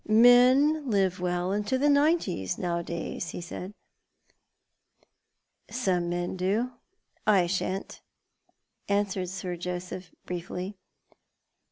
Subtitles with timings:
[0.07, 3.75] "Men live well into the nineties nowadays," he said.
[5.69, 6.71] "Some men do.
[7.27, 8.01] I shan't,"
[8.89, 10.75] answered Sir Joseph, briefly.